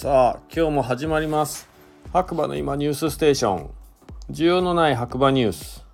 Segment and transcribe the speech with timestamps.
[0.00, 1.68] さあ今日も始まります。
[2.10, 3.70] 白馬の今ニュースステーション。
[4.30, 5.84] 需要のない白馬ニュース。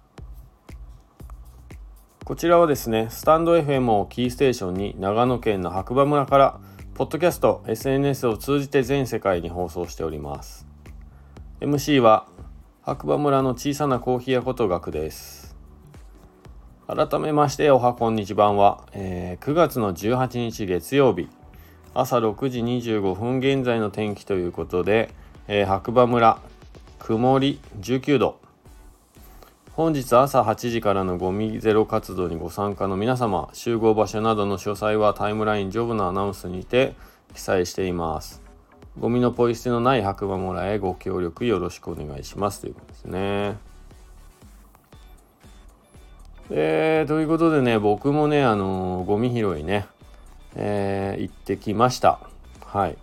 [2.24, 6.60] こちらはですねスタンド FM をキーステーションに長野県の白馬村から
[6.94, 10.68] ポッドキャスト SNS を通じて全世界に放送しております。
[11.58, 12.28] MC は
[12.82, 15.56] 白馬村の小さなコーヒー屋こと学です。
[16.86, 21.28] 改めましておはこんにちばんは、えー、9月の18日月曜日。
[21.98, 25.08] 朝6時25分現在の天気ということで、
[25.48, 26.38] えー、白馬村
[26.98, 28.38] 曇り19度。
[29.72, 36.94] 本日朝8時からのゴミゼロ活動にご参加の皆様集合場所などの詳細はタイムライン上部のアナウンスにて
[37.34, 38.42] 記載しています。
[38.98, 42.60] ゴミのポイ捨てのない白馬村へご協力よろしくお願いします。
[42.60, 43.56] ということですね。
[46.50, 49.86] えー、ということでね僕もねあのー、ゴミ拾いね
[50.56, 52.18] えー、行ってきました。
[52.64, 52.96] はい。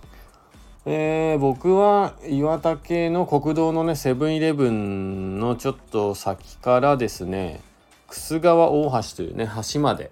[0.86, 7.62] えー、僕は岩竹の国道のねセブンイレブンのちょっと先からですね
[8.08, 10.12] 楠川大橋というね橋まで、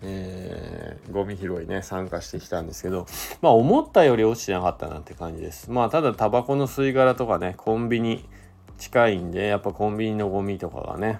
[0.00, 3.06] えー、ゴミ拾いね参加してきたんですけど
[3.42, 8.24] まあ思ったより落ちてなかったなって感じですまあただタバコの吸い殻とかねコンビニ
[8.78, 11.18] 近いんでやっぱコンビニのゴミとかがね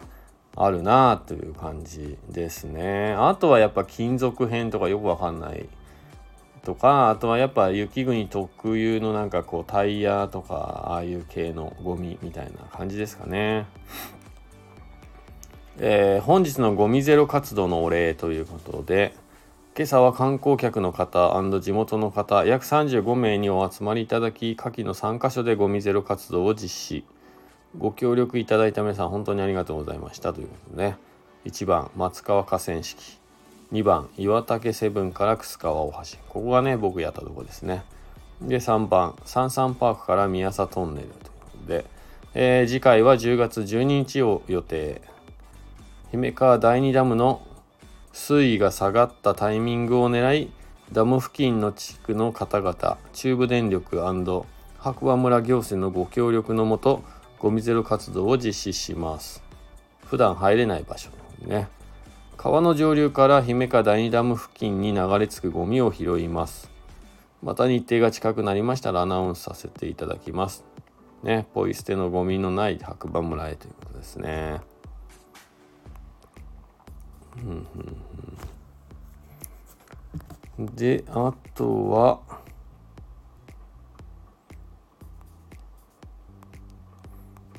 [0.56, 3.14] あるなという感じですね。
[3.18, 5.68] あとはやっぱ金属片とかよくわかんない
[6.64, 13.66] とか、あとはやっぱ雪国特有のなんかこうタイヤとかああいう系のゴミみたいな感じですかね。
[15.78, 19.14] えー、本日のゴミゼロ活動のお礼ということで、
[19.76, 27.04] 今朝は観光客の方地元の方約35名にお集まりいただき下記の3カ所でゴミゼロ活動を実施
[27.78, 30.96] ご協力いただいた皆さん本当にありがとうございましたということでね。
[31.44, 33.18] 1番松川河川敷。
[33.72, 36.18] 2番岩竹セブンから楠川大橋。
[36.28, 37.84] ここがね僕やったとこですね。
[38.40, 41.84] で3番サンサンパークから宮佐トンネルということで、
[42.34, 45.02] えー、次回は10月12日を予定。
[46.10, 47.42] 姫川第2ダムの
[48.12, 50.50] 水位が下がったタイミングを狙い
[50.92, 54.00] ダム付近の地区の方々中部電力
[54.78, 57.02] 白馬村行政のご協力のもと
[57.46, 59.40] ゴミゼロ活動を実施します。
[60.04, 61.10] 普段入れない場所
[61.42, 61.68] ね。
[62.36, 66.68] 川の上流から姫川第2ダム付近に流れ着くゴミを拾います。
[67.44, 70.64] また日程が近くなりましたらアナウンスさせていただきます。
[71.22, 71.46] ね。
[71.54, 74.60] ポイ捨てのゴミのない白馬村へということですね。
[80.58, 82.35] であとは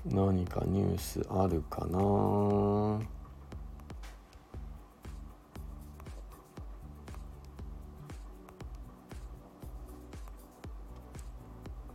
[0.09, 2.99] 何かニュースあるかな？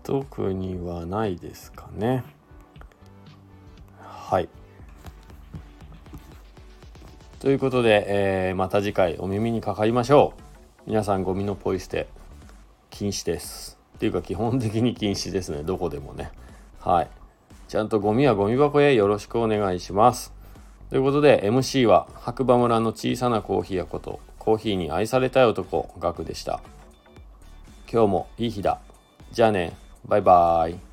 [0.03, 2.25] 特にはないですかね。
[3.99, 4.49] はい。
[7.39, 10.35] ということで、えー、また次回お耳にかかりましょ
[10.87, 10.91] う。
[10.91, 12.09] 皆さんゴミのポイ捨て
[12.91, 13.79] 禁止です。
[13.97, 15.63] っていうか基本的に禁止ですね。
[15.63, 16.31] どこでもね。
[16.81, 17.09] はい。
[17.73, 20.31] ちゃんとゴミはゴミ箱へよろしくお願いします。
[20.91, 26.61] ということで MC は白馬村の小さなコーヒー屋ことコーヒーに愛されたい男ガクでした。
[27.91, 28.79] 今日もいい日だ。
[29.31, 29.75] じゃあね。
[30.05, 30.92] バイバーイ。